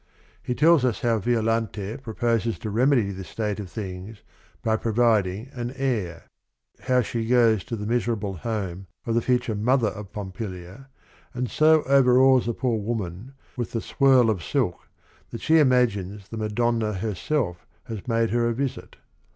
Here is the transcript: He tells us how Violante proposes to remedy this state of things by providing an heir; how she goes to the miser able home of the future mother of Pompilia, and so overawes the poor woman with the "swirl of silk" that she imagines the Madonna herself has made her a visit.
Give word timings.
He 0.41 0.55
tells 0.55 0.83
us 0.83 1.01
how 1.01 1.19
Violante 1.19 1.95
proposes 1.97 2.57
to 2.57 2.71
remedy 2.71 3.11
this 3.11 3.29
state 3.29 3.59
of 3.59 3.69
things 3.69 4.23
by 4.63 4.75
providing 4.75 5.49
an 5.53 5.71
heir; 5.75 6.23
how 6.79 7.01
she 7.03 7.27
goes 7.27 7.63
to 7.65 7.75
the 7.75 7.85
miser 7.85 8.13
able 8.13 8.37
home 8.37 8.87
of 9.05 9.13
the 9.13 9.21
future 9.21 9.53
mother 9.53 9.89
of 9.89 10.11
Pompilia, 10.11 10.89
and 11.35 11.51
so 11.51 11.83
overawes 11.83 12.47
the 12.47 12.53
poor 12.55 12.79
woman 12.79 13.33
with 13.55 13.73
the 13.73 13.79
"swirl 13.81 14.31
of 14.31 14.41
silk" 14.43 14.87
that 15.29 15.41
she 15.41 15.59
imagines 15.59 16.29
the 16.29 16.37
Madonna 16.37 16.93
herself 16.93 17.67
has 17.83 18.07
made 18.07 18.31
her 18.31 18.49
a 18.49 18.53
visit. 18.55 18.95